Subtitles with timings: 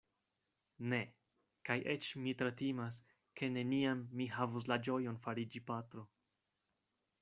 [0.93, 1.01] Ne;
[1.69, 2.99] kaj eĉ mi tre timas,
[3.43, 6.11] ke neniam mi havos la ĝojon fariĝi patro.